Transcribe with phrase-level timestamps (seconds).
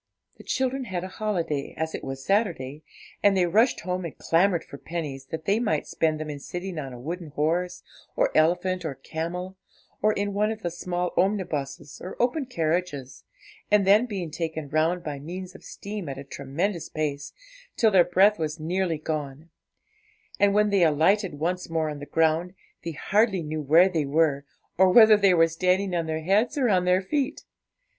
[0.39, 2.81] The children had a holiday, as it was Saturday,
[3.21, 6.79] and they rushed home and clamoured for pennies, that they might spend them in sitting
[6.79, 7.83] on a wooden horse,
[8.15, 9.57] or elephant, or camel,
[10.01, 13.25] or in one of the small omnibuses or open carriages,
[13.69, 17.31] and then being taken round by means of steam at a tremendous pace,
[17.77, 19.51] till their breath was nearly gone;
[20.39, 24.45] and when they alighted once more on the ground, they hardly knew where they were,
[24.79, 27.43] or whether they were standing on their heads or on their feet.